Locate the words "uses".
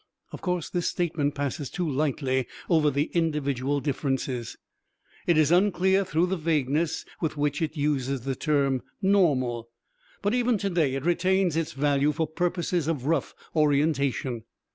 7.77-8.21